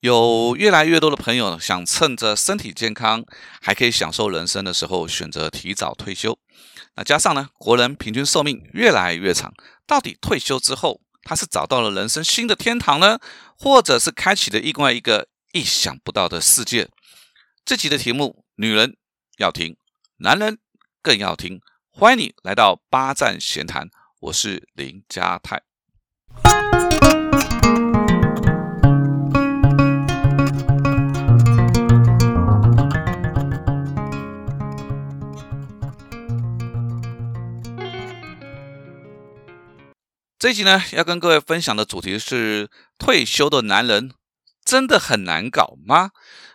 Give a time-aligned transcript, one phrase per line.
[0.00, 3.22] 有越来越多的朋友想趁着身体健康，
[3.60, 6.38] 还可以享受人生的时候，选择提早退休。
[6.96, 9.52] 那加上呢，国人平均寿命越来越长，
[9.86, 13.18] 到底退休之后，他是找到了人生新的天堂呢，
[13.58, 16.88] 或者是开启了另外一个意想不到的世界？
[17.66, 18.96] 这集的题目，女人
[19.36, 19.76] 要听，
[20.20, 20.58] 男人
[21.02, 21.60] 更要听。
[21.90, 23.90] 欢迎你来到八站闲谈，
[24.20, 25.60] 我是林家泰。
[40.40, 44.10] 这一集呢，要跟各位分享的主题是：退休的男人
[44.64, 46.12] 真的很难搞吗？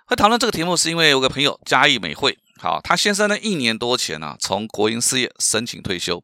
[0.08, 6.24] 会讨论这个题目，是因为有个朋友嘉义美惠，好，他先生呢一年多前呢从国营事业申请退休，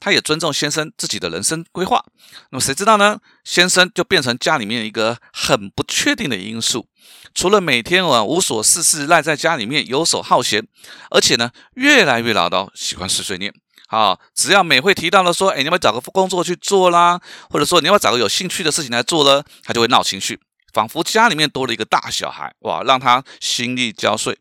[0.00, 2.04] 他也尊重先生自己的人生规划。
[2.50, 3.20] 那么谁知道呢？
[3.44, 6.86] 先生就变成家里面一个很不确定的因素，
[7.34, 10.64] 除了每天啊无所事事赖在家里面游手好闲，
[11.10, 13.52] 而且呢越来越唠叨，喜欢碎碎念。
[13.88, 17.20] 好，只要美惠提到了说，哎，你要不要找个工作去做啦？
[17.50, 19.42] 或者说你要不要找个有兴趣的事情来做呢？
[19.64, 20.38] 他就会闹情绪，
[20.72, 24.36] 仿佛家里面多了一个大小孩，哇，让他心力交瘁。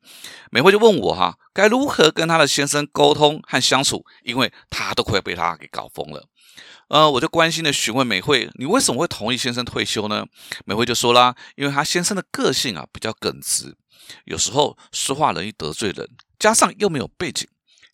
[0.52, 4.06] 美惠就问我哈，该如何跟他的先生沟通和相处？
[4.24, 6.28] 因为他都快被他给搞疯了。
[6.88, 10.26] 呃，我就关心的询问美惠，你为什么会同意先生退休呢？
[10.66, 13.76] 美惠就说啦，因为他先生的个性啊比较耿直，
[14.26, 17.48] 有时候说话容易得罪人，加上又没有背景。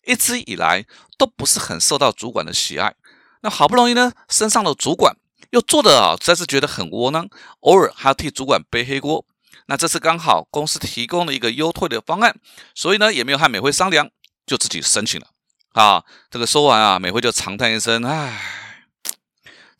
[0.04, 0.84] 一直以来
[1.16, 2.94] 都不是很受到主管的喜爱，
[3.40, 5.16] 那好不容易呢升上了主管，
[5.50, 7.28] 又做的啊，实在是觉得很窝囊，
[7.60, 9.24] 偶尔还要替主管背黑锅。
[9.66, 12.36] 那这次刚好公司提供了一个优退的方案，
[12.74, 14.10] 所以呢也没有和美惠商量，
[14.44, 15.28] 就自己申请了。
[15.72, 18.61] 啊，这个说完啊，美惠就长叹一声，唉。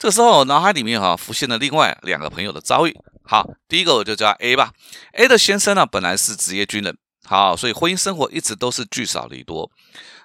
[0.02, 2.96] 这时候脑海里面哈浮现了另外两个朋友的遭遇。
[3.22, 4.72] 好，第一个我就叫 A 吧
[5.12, 6.98] ，A 的先生呢本来是职业军人。
[7.24, 9.70] 好，所以婚姻生活一直都是聚少离多。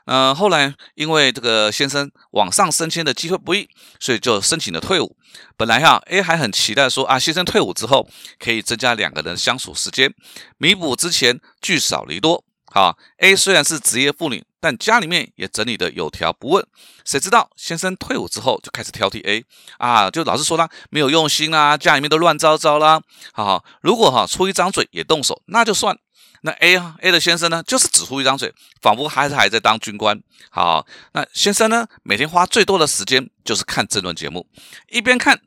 [0.06, 5.16] 嗯，后来因为这个先生往上升迁的机会不易，所以就申请了退伍。
[5.56, 10.12] 本来哈，A 还很期待说啊，先生退伍之后可以增加两个人相处时间，
[10.58, 12.44] 弥补之前聚少离多。
[12.74, 16.66] 好，A 虽然是职业妇女，但家里面也整理的有条不紊。
[17.06, 19.46] 谁知道先生退伍之后就开始挑剔 A
[19.78, 23.02] 啊，就老是说他没有用心啦，家里面都乱糟糟啦。
[23.34, 25.98] 好，如果哈出一张嘴也动手，那就算。
[26.42, 30.22] 那 A 啊，A 的先生呢，就是只出一张嘴，仿佛还是还在当军官。
[30.52, 34.48] 好，那先生呢，每天花最多的时间就是看争论节目，
[34.88, 35.42] 一边看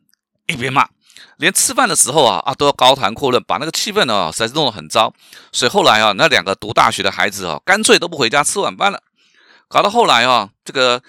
[0.48, 0.88] 一边骂，
[1.40, 5.12] 连吃饭的时候啊啊都要高谈阔论，把那个气氛呢实在是弄得很糟。
[5.50, 9.02] 所以后来啊，那两个读大学的孩子啊，干脆都不回家吃晚饭了。
[9.66, 11.02] 搞到后来啊，这个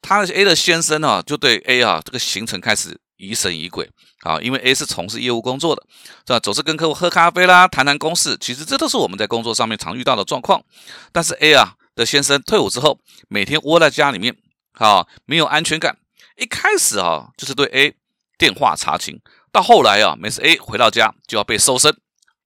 [0.00, 3.90] 他 A 的先生啊，就对 A 啊这个行程开始疑神疑鬼。
[4.22, 5.82] 啊，因为 A 是从事业务工作的，
[6.24, 6.38] 是吧？
[6.38, 10.62] 总是跟客户喝咖啡啦，谈谈公事，其实这都是我们在工作上面常遇到的状况。
[11.10, 14.36] 但是 A 啊的先生退伍之后，每天窝在家里面，
[14.74, 15.98] 啊，没有安全感。
[16.36, 17.96] 一开始啊，就是对 A
[18.38, 19.20] 电话查情，
[19.52, 21.96] 到后来啊，每次 A 回到家就要被搜身，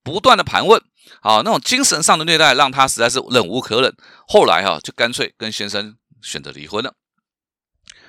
[0.03, 0.79] 不断的盘问，
[1.21, 3.95] 啊，那种精神上的虐待让他实在是忍无可忍。
[4.27, 6.93] 后来哈，就干脆跟先生选择离婚了。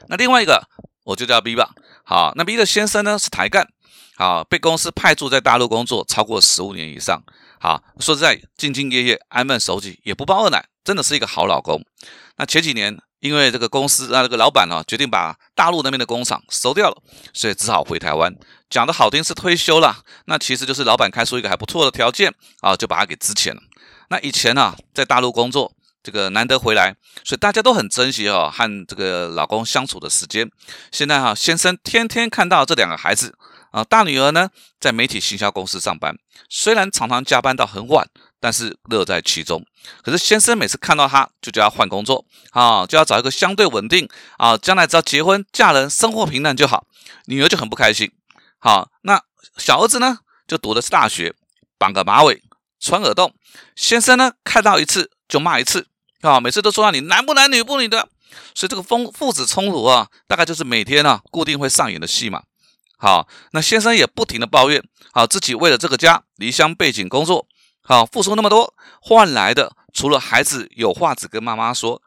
[0.09, 0.69] 那另外一个。
[1.09, 1.71] 我就叫 B 吧。
[2.05, 3.67] 好，那 B 的先生呢是抬干，
[4.19, 7.23] 好，被公司派驻在大陆工作超过十五年以上。
[7.61, 11.81] 好，说实在，兢兢业业，安分守己，也不包二奶，真的是一个好老公。
[12.37, 17.01] 那前几年，因为这个公司啊，这个老板呢，决定把大陆那边的工厂收掉了，
[17.33, 18.35] 所以只好回台湾。
[18.69, 23.61] 讲的好听是退休了，那其实就是老板开出一个还不错的条件啊，就把他给支遣了。
[24.09, 25.73] 那以前呢，在大陆工作。
[26.01, 30.49] 这个难得回来，所以大家都很珍惜哦和这个老公相处的时间。
[30.91, 33.37] 现在哈，先生天天看到这两个孩子
[33.79, 34.51] 啊，大女儿呢
[34.81, 36.17] 在媒体行销公司上班，
[36.49, 38.09] 虽然常常加班到很晚，
[38.41, 39.65] 但是乐在其中。
[40.03, 46.87] 可是先生每次看到她，就叫她换工作啊，就要找一个相对稳定啊，将来只要结婚嫁人，生活平淡就好。
[47.27, 48.11] 女儿就很不开心。
[48.59, 49.23] 好，那
[49.59, 50.19] 小儿子呢，
[50.49, 51.33] 就读的是大学，
[51.79, 52.43] 绑个马尾，
[52.81, 53.33] 穿耳洞。
[53.77, 55.87] 先生呢，看到一次就骂一次。
[56.23, 58.09] 啊，每次都说到你男不男女不女的，
[58.57, 62.43] 所以这个父父子冲突啊，大概就是每天啊固定会上演的戏嘛。
[63.01, 67.47] 好，那先生也不停的抱怨，好自己为了这个家离乡背井工作，
[67.81, 72.03] 好付出那么多，换来的除了孩子有话只跟妈妈说，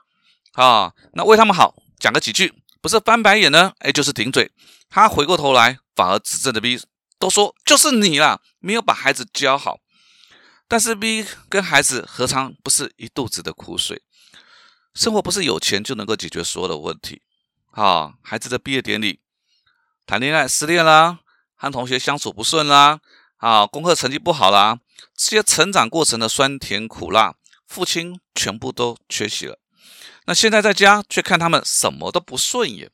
[0.51, 4.51] 啊，那为他们好讲个几句，不是翻白眼呢，哎就是顶嘴。
[4.89, 6.77] 他回过头来反而指正的 B，
[7.17, 9.79] 都说就是你啦，没有把孩子教好。
[10.67, 14.01] 但是 B 跟孩子何尝不是一肚子的苦水？
[14.93, 17.21] 生活不是有钱就能够解决所有的问题。
[17.71, 19.21] 啊，孩子的毕业典礼，
[20.11, 21.19] 谈恋爱失恋啦，
[21.55, 22.99] 和同学相处不顺啦，
[23.37, 24.77] 啊，功课成绩不好啦，
[25.15, 27.35] 这些成长过程的酸甜苦辣，
[27.65, 29.57] 父亲全部都缺席了。
[30.25, 32.91] 那现在在家却看他们什么都不顺眼。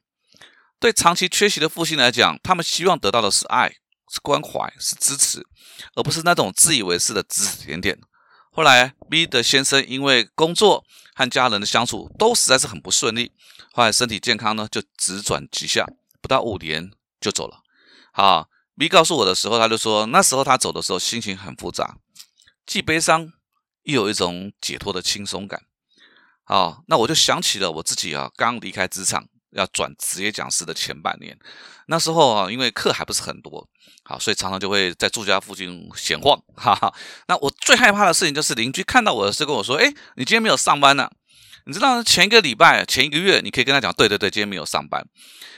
[0.80, 3.70] 对长期缺席的父亲来讲，他们希望得到的是爱、
[4.14, 5.44] 是关怀、是支持，
[5.96, 8.00] 而不是那种自以为是的指指点点。
[8.52, 10.86] 后来，B 的先生因为工作
[11.16, 13.32] 和家人的相处都实在是很不顺利，
[13.74, 15.84] 后来身体健康呢就直转急下，
[16.22, 17.62] 不到五年就走了。
[18.12, 21.98] 好，B 告诉我的时候，他就说那时候他走的时候心情很复杂，
[22.66, 23.32] 既悲伤
[23.84, 25.64] 又有一种解脱的轻松感。
[26.44, 29.28] 好，那我就想起了我自己啊，刚离开职场。
[29.52, 31.36] 要转职业讲师的前半年，
[31.88, 33.68] 那时候啊，因为课还不是很多，
[34.04, 36.94] 好，所以常常就会在住家附近闲晃，哈哈。
[37.28, 39.86] 那我最害怕的事情就是邻居看到我的时候跟我说：“哎，
[40.16, 41.10] 你今天没有上班呢？”
[41.68, 45.06] 你知道前一个礼拜、前一个月，你可以跟他讲：“对对对，今天没有上班。”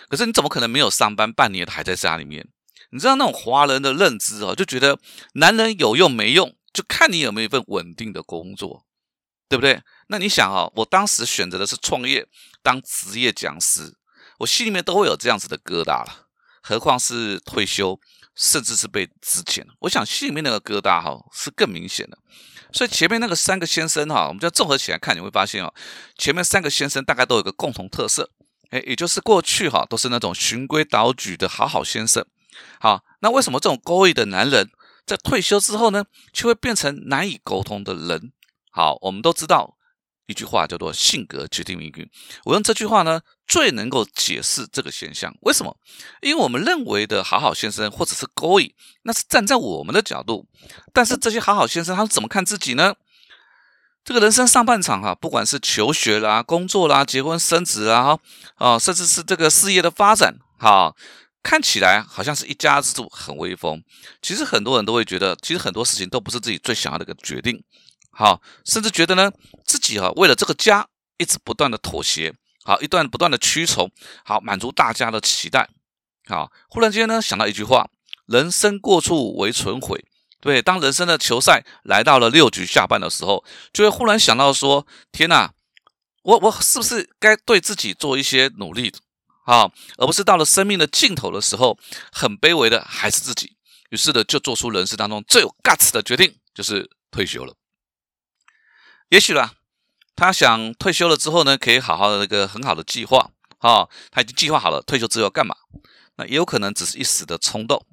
[0.09, 2.47] 可是你怎么可能没有上班半年还在家里面？
[2.89, 4.99] 你知道那种华人的认知哦，就觉得
[5.33, 8.87] 男人有用没用，就看你有没有一份稳定的工作，
[9.47, 9.83] 对不对？
[10.07, 12.27] 那你想啊，我当时选择的是创业
[12.63, 13.95] 当职业讲师，
[14.39, 16.25] 我心里面都会有这样子的疙瘩了，
[16.63, 17.99] 何况是退休，
[18.35, 22.17] 甚至是被资遣我想心里面那个疙瘩哈是更明显的。
[22.71, 25.73] 所以前面那个三个先生哈，我们就综合起来看，你会发现哦，
[26.17, 28.29] 前面三个先生大概都有个共同特色，
[28.69, 32.25] 哎，也就是过去哈都是那种循规蹈矩的好好先生。
[32.79, 34.69] 好，那为什么这种勾引的男人
[35.05, 38.31] 在退休之后呢，却会变成难以沟通的人？
[38.71, 39.75] 好，我们都知道。
[40.29, 42.07] 一句话叫做“性格决定命运”。
[42.45, 45.33] 我用这句话呢，最能够解释这个现象。
[45.41, 45.75] 为什么？
[46.21, 48.71] 因为我们认为的好好先生或者是勾引，
[49.01, 50.47] 那是站在我们的角度。
[50.93, 52.93] 但是这些好好先生，他是怎么看自己呢？
[54.05, 58.17] 这个人生上半场哈，不管是求学啦、工作啦、结婚生子啊，
[58.55, 60.95] 啊，甚至是这个事业的发展，哈，
[61.41, 63.83] 看起来好像是一家之主，很威风。
[64.21, 67.63] 其实很多人都会觉得，其实很多事情都不是自己最想要的一个决定。
[68.11, 69.31] 好，甚至觉得呢，
[69.65, 72.33] 自己啊为了这个家一直不断的妥协，
[72.63, 73.91] 好，一段不断的屈从，
[74.25, 75.69] 好，满足大家的期待，
[76.27, 77.89] 好，忽然间呢想到一句话：
[78.25, 80.05] 人生过处为存悔。
[80.41, 85.53] 对，当人生的球赛来到了六局下半的时候，就会忽然想到说：天哪，
[86.23, 88.93] 我我是不是该对自己做一些努力，
[89.45, 91.77] 好，而不是到了生命的尽头的时候，
[92.13, 93.57] 很卑微的还是自己。
[93.89, 97.53] 于是呢，就做出人生当中最有 guts 的决定，就是退休了。
[99.09, 99.53] 也许啦，
[100.15, 105.55] 他想退休了之后呢，可以好好的那个很好的计划，哈，他已经计划好了退休之后干嘛。
[106.17, 107.85] 那也有可能只是一时的冲动，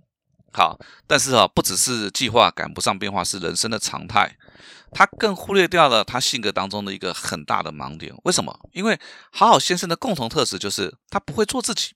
[0.52, 4.36] 好，但是啊，不只是计划赶不上变化是人生的常态，
[4.90, 8.14] 他更忽略掉了他性格当中的一个很大的盲点。
[8.24, 8.68] 为什么？
[8.72, 8.98] 因为
[9.30, 11.94] 好好先生的共同特质就是他不会做自己，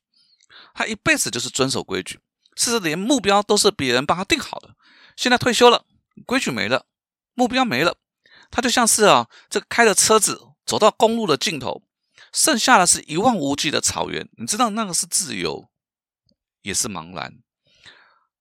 [0.72, 2.20] 他一辈子就是遵守规矩，
[2.56, 4.70] 甚至连目标都是别人帮他定好的。
[5.16, 5.84] 现在退休了，
[6.24, 6.86] 规矩没了，
[7.34, 7.96] 目标没了。
[8.50, 11.82] 他就像是啊，这个开着车子走到公路的尽头，
[12.32, 14.28] 剩下的是一望无际的草原。
[14.38, 15.68] 你知道那个是自由，
[16.62, 17.38] 也是茫然。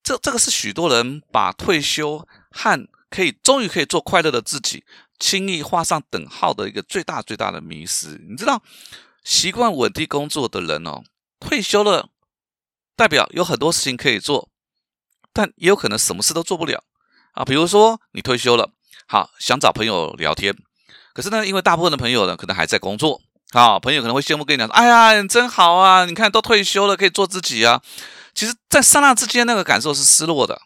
[0.02, 4.84] 这这个是许多人把退休和可以终于可以做快乐的自己
[5.20, 8.20] 轻易画上等号的一个最大最大的迷失。
[8.28, 8.64] 你知道，
[9.24, 11.04] 习惯稳定工作的人哦，
[11.40, 12.10] 退休了，
[12.96, 14.50] 代表有很多事情可以做，
[15.32, 16.84] 但也有可能什么事都做不了
[17.34, 17.46] 啊。
[17.46, 18.72] 比如说你退休了。
[19.12, 20.56] 好，想找朋友聊天，
[21.16, 23.20] 可是呢，因为大部分的朋友呢，可能还在工作。
[23.52, 27.82] 好，朋友可能会羡慕跟你讲说：“哎呀，你真好啊，你看都退休了，可以做自己啊。”
[28.36, 30.62] 其实，在刹那之间，那个感受是失落的。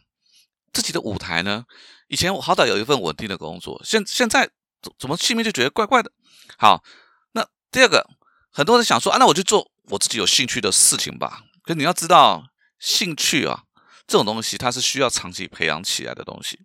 [0.73, 1.63] 自己的舞台呢，
[2.09, 4.49] 以前我好歹有一份稳定的工作，现现在
[4.81, 6.11] 怎怎么心里面就觉得怪怪的？
[6.57, 6.83] 好，
[7.31, 8.05] 那第二个，
[8.51, 12.43] 很多人想说：“啊，那我就做我自己有兴趣的事情吧。”可你要知道，
[12.77, 13.63] 兴趣啊，
[14.05, 16.59] 这种东西它是需要长期培养起来的东西。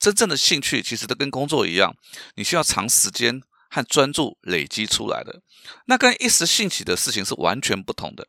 [0.00, 1.94] 真正的兴趣其实都跟工作一样，
[2.34, 5.42] 你需要长时间和专注累积出来的。
[5.86, 8.26] 那跟一时兴起的事情是完全不同的。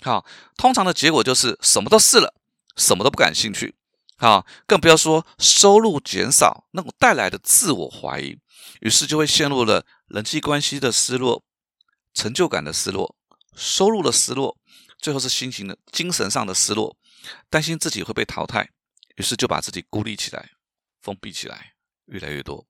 [0.00, 0.24] 好，
[0.56, 2.34] 通常的结果就是什么都试了，
[2.76, 3.74] 什么都不感兴趣。
[4.16, 8.38] 好，更不要说收入减少那种带来的自我怀疑，
[8.80, 11.42] 于是就会陷入了人际关系的失落、
[12.14, 13.16] 成就感的失落、
[13.56, 14.56] 收入的失落，
[15.00, 16.96] 最后是心情的、精神上的失落，
[17.50, 18.70] 担心自己会被淘汰，
[19.16, 20.50] 于是就把自己孤立起来。
[21.02, 21.72] 封闭起来
[22.06, 22.66] 越来越多，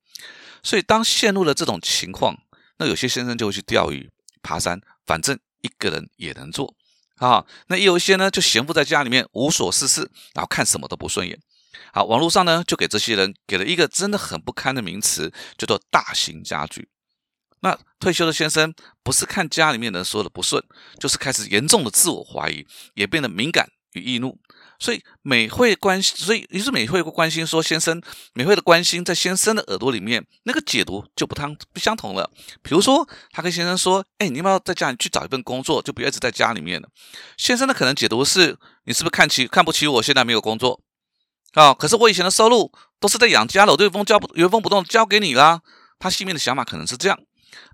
[0.62, 2.37] 所以当陷入了这种情况，
[2.79, 4.11] 那有些先生就会去钓鱼、
[4.43, 6.75] 爬山，反正一个人也能做
[7.17, 7.45] 啊。
[7.67, 11.39] 那也有一些呢，就闲伏在家里面无所事事，然后看什么都不顺眼。
[11.93, 16.89] 好，网络上呢就给这些人给了一个真的很不堪的名词，叫做“大型家具”。
[17.61, 20.62] 那退休的先生不是看家里面人说的不顺，
[20.99, 24.39] 就是开始严重的自我怀疑，也变得敏感与易怒。
[24.83, 28.03] 所以美惠关心，所以于是美惠会关心说，先生，
[28.35, 32.29] 美惠的关心在先生的耳朵里面，那个解读就不汤不相同了。
[32.62, 36.89] 比如说，他跟先生说：“哎，你要不要在家里去找一份工作，就不要一直在家里面了。”
[37.39, 40.03] 先生的可能解读是：“你是不是看起看不起我？
[40.03, 40.81] 现在没有工作
[41.53, 41.73] 啊？
[41.73, 45.61] 可是我以前的收入都是在养家了，我对风交不原封不动交给你啦。”
[46.01, 47.17] 他心里面的想法可能是这样。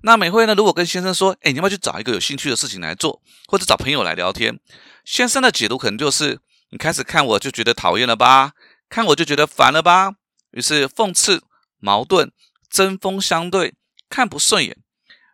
[0.02, 0.54] 那美惠呢？
[0.54, 4.60] 如果跟先生说：“哎，你要不要去找一个有兴趣的事情来做，或者找朋友来聊天？”
[5.06, 6.38] 先生的解读可能就是
[6.70, 8.52] ：“你开始看我就觉得讨厌了吧？
[8.88, 10.16] 看我就觉得烦了吧？”
[10.52, 11.42] 于是讽刺、
[11.78, 12.32] 矛盾、
[12.70, 13.74] 针锋相对，
[14.08, 14.82] 看不顺眼。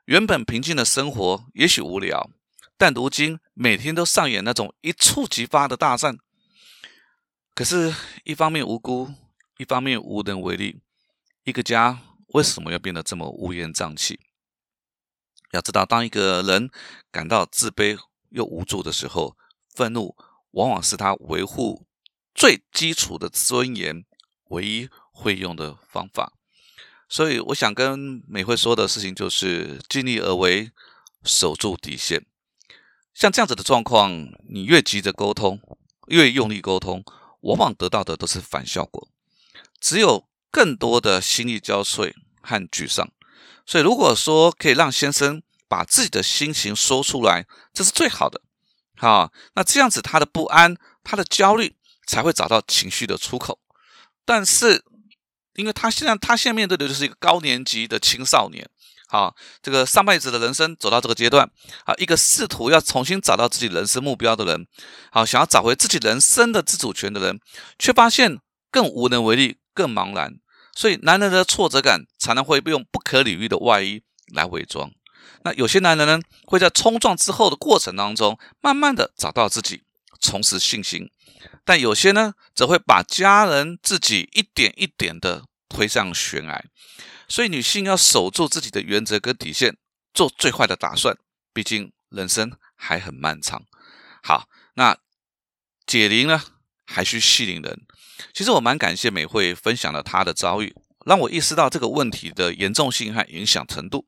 [0.07, 2.31] 原本平静的生活也许无聊，
[2.77, 6.19] 但如今每天都上演那种一触即发的大战。
[7.55, 9.13] 可是，一方面无辜，
[9.59, 10.83] 一方面无能为力。
[11.45, 14.19] 一个家为什么要变得这么乌烟瘴气？
[15.53, 16.69] 要知道，当一个人
[17.13, 17.97] 感到自卑
[18.31, 19.37] 又无助的时候，
[19.73, 20.17] 愤怒
[20.55, 21.87] 往往是他维护
[22.35, 24.05] 最基础的尊严
[24.49, 26.33] 唯一会用的方法。
[27.09, 30.73] 所以，我想跟美惠说的事情就是：尽力而为，
[31.23, 32.27] 守住底线。
[33.13, 34.11] 像这样子的状况，
[34.49, 35.61] 你越急着沟通，
[36.09, 37.05] 越用力沟通，
[37.43, 39.09] 往往得到的都是反效果，
[39.79, 43.13] 只有更多的心力交瘁和沮丧。
[43.67, 48.41] 所以，如果说可以让先生把自己的心情说出来，这是最好的。
[48.97, 51.75] 好，那这样子他的不安、他的焦虑
[52.07, 53.59] 才会找到情绪的出口。
[54.25, 54.85] 但是，
[55.55, 58.69] 因为他现在他现在面对的就是一个高年级的青少年，
[59.09, 61.51] 啊，这个上辈子的人生走到这个阶段，
[61.85, 64.67] 啊，一个试图要重新找到自己人生目标的人，
[65.11, 67.41] 好，想要找回自己人生的自主权的人，
[67.79, 68.39] 却发现
[68.71, 70.39] 更无能为力、更茫然。
[70.75, 74.91] 所以，男人的挫折感常常会用不可理喻的外衣来伪装。
[75.43, 79.83] 那有些男人呢，会在冲撞之后的过程当中，慢慢的找到自己，
[80.21, 81.09] 重拾信心；
[81.65, 86.65] 但有些呢，则会把家人、自己一点一点的推上悬崖。
[87.29, 89.77] 所以，女性要守住自己的原则跟底线，
[90.13, 91.17] 做最坏的打算。
[91.53, 93.65] 毕竟人生还很漫长。
[94.23, 94.97] 好，那
[95.87, 96.43] 解铃呢，
[96.87, 97.87] 还需系铃人。
[98.33, 104.07] 其实我蛮感谢美惠分享了她的遭遇，让我意识到这个问题的严重性和影响程度。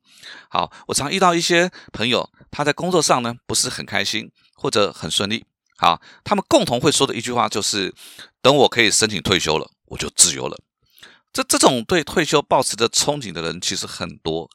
[0.49, 5.45] 好，我常遇到一些朋友，他在工作上呢不是很开心或者很顺利。
[5.77, 7.93] 好，他们共同会说的一句话就是：
[8.41, 10.57] 等我可以申请退休了，我就自由了。
[11.31, 14.49] 这这种对退休抱持着憧憬的人其实很多，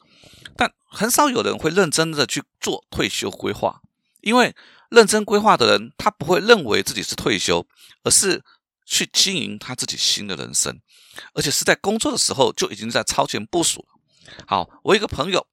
[0.56, 3.80] 但很少有人会认真的去做退休规划。
[4.20, 4.54] 因为
[4.90, 7.66] 认真规划的人，他不会认为自己是退休，
[8.02, 8.42] 而是。
[8.84, 10.80] 去经营他自己新的人生，
[11.34, 13.88] 而且是在工作的时候就已经在超前部署了。
[14.46, 15.46] 好，我一个朋友，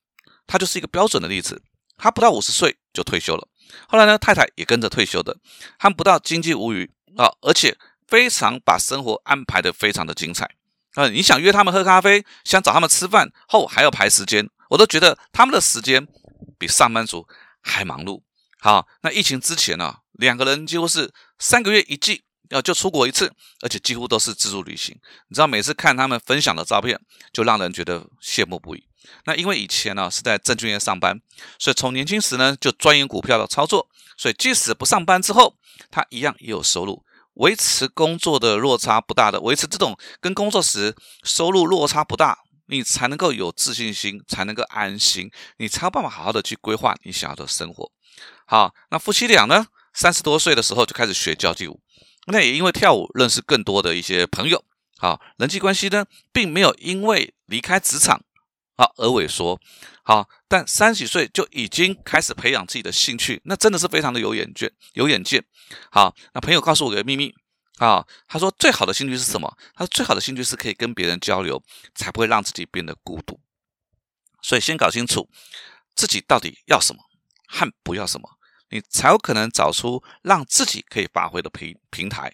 [0.47, 1.61] 他就是一个标准的例子。
[2.01, 3.45] 他不到五十岁就退休了，
[3.89, 5.37] 后来呢，太太也跟着退休的，
[5.77, 10.49] 他们不到经济无虞啊，而且非常把生活安排的非常的精彩
[10.93, 11.09] 啊。
[11.09, 16.07] 你想约他们喝咖啡，想找他们吃饭后还要排时间，我都觉得他们的时间
[16.57, 17.27] 比上班族
[17.61, 18.21] 还忙碌。
[18.61, 22.23] 好，那疫情之前呢，两个人几乎是三个月一季。
[22.49, 24.95] 要就出国一次，而且几乎都是自助旅行。
[25.27, 26.99] 你知道，每次看他们分享的照片，
[27.31, 28.83] 就让人觉得羡慕不已。
[29.25, 31.19] 那因为以前呢是在证券业上班，
[31.57, 33.87] 所以从年轻时呢就钻研股票的操作，
[34.17, 35.55] 所以即使不上班之后，
[35.89, 37.03] 他一样也有收入，
[37.35, 42.37] 维持工作的落差不大的，维持这种跟工作时收入落差不大，
[42.67, 47.91] 你才能够有自信心，才能够安心，你才有办法好好的去规划你想要的生活。
[48.45, 51.79] 好，那夫妻俩呢，三十多岁的时候就开始学交际舞。
[52.27, 54.63] 那也因为跳舞认识更多的一些朋友，
[54.97, 58.21] 好人际关系呢，并没有因为离开职场
[58.75, 59.59] 啊而萎缩，
[60.03, 65.43] 好，但三十岁就已经开始培养自己的兴趣，那真的是非常的有眼见，有眼界。
[65.91, 67.33] 好，那朋友告诉我个秘密
[67.77, 69.57] 啊，他说最好的兴趣是什么？
[69.73, 71.63] 他说最好的兴趣是可以跟别人交流，
[71.95, 73.39] 才不会让自己变得孤独。
[74.41, 75.29] 所以先搞清楚
[75.95, 77.01] 自己到底要什么
[77.47, 78.38] 和不要什么。
[78.69, 82.33] 你才有可能找出让自己可以发挥的平平台。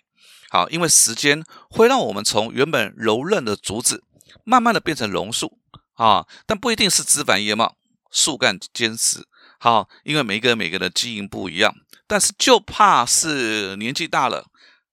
[0.49, 4.03] 好，因为时间会让我们从原本柔韧的竹子，
[4.43, 5.59] 慢慢的变成榕树
[5.95, 7.75] 啊，但不一定是枝繁叶茂、
[8.11, 9.27] 树干坚实。
[9.59, 11.73] 好，因为每个人每个人的基因不一样，
[12.07, 14.45] 但是就怕是年纪大了，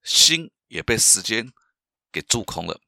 [0.03, 1.53] 心也被时间
[2.11, 2.81] 给蛀空了。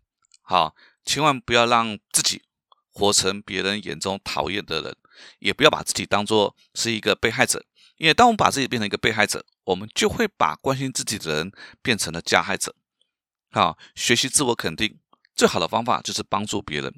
[0.43, 2.43] 好，千万不要让自己
[2.91, 4.97] 活成别人眼中讨厌的人，
[5.39, 7.65] 也不要把自己当做是一个被害者。
[7.97, 12.75] 因为当我们把自己变成一个被害者，我们就会把关心自己的人变成了加害者。
[13.51, 15.01] 好，学习自我肯定
[15.37, 16.93] 最好的方法就是帮助别人。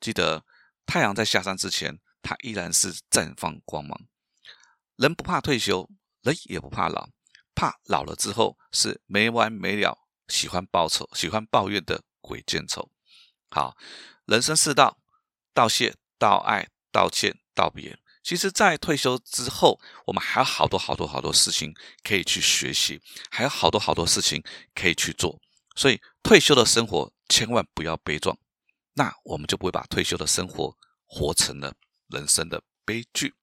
[0.00, 0.44] 记得
[0.86, 4.00] 太阳在下山之前，它依然是绽放光芒。
[4.96, 5.88] 人不怕退休，
[6.22, 7.10] 人也不怕老，
[7.54, 12.90] 怕老了之后是没完没了，喜欢报仇、喜欢抱怨的鬼见愁。
[13.50, 13.76] 好，
[14.24, 14.98] 人生四道：
[15.52, 17.98] 道谢、道爱、道歉、道别。
[18.28, 24.44] 其实，在退休之后，我们还有好多好多好多事情可以去学习，还有好多好多事情
[24.74, 25.40] 可以去做。
[25.74, 28.36] 所以，退休的生活千万不要悲壮，
[28.92, 31.72] 那我们就不会把退休的生活活成了
[32.08, 33.34] 人生的悲剧。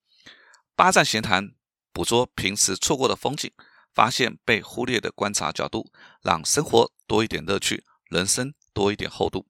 [0.75, 1.55] 八站闲谈，
[1.91, 3.51] 捕捉平时错过的风景，
[3.91, 9.43] 发现被忽略的观察角度，让生活多一点乐趣，人生多一点厚度。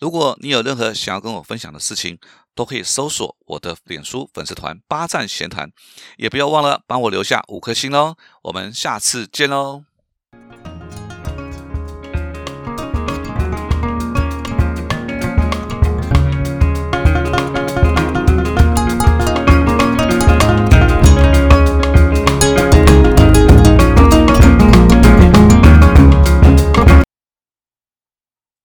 [0.00, 2.18] 如果你有任何想要跟我分享的事情，
[2.54, 5.70] 都可以搜索我的脸书粉丝团“八站闲谈”，
[6.16, 8.16] 也不要忘了帮我留下五颗星哦。
[8.42, 9.84] 我们下次见喽！